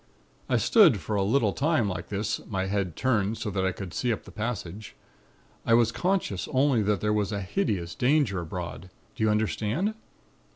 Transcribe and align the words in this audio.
I 0.49 0.57
stood 0.57 0.99
for 0.99 1.15
a 1.15 1.21
little 1.21 1.53
time 1.53 1.87
like 1.87 2.07
this, 2.07 2.43
my 2.47 2.65
head 2.65 2.95
turned 2.95 3.37
so 3.37 3.51
that 3.51 3.63
I 3.63 3.71
could 3.71 3.93
see 3.93 4.11
up 4.11 4.23
the 4.23 4.31
passage. 4.31 4.95
I 5.63 5.75
was 5.75 5.91
conscious 5.91 6.47
only 6.51 6.81
that 6.81 7.01
there 7.01 7.13
was 7.13 7.31
a 7.31 7.41
hideous 7.41 7.93
danger 7.93 8.39
abroad. 8.39 8.89
Do 9.13 9.21
you 9.21 9.29
understand? 9.29 9.93